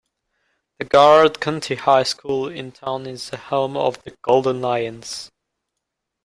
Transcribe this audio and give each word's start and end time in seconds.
The 0.79 0.85
Garrard 0.85 1.39
County 1.39 1.75
High 1.75 2.01
School 2.01 2.47
in 2.47 2.71
town 2.71 3.05
is 3.05 3.29
the 3.29 3.37
home 3.37 3.77
of 3.77 4.01
the 4.03 4.15
"Golden 4.23 4.59
Lions". 4.59 5.29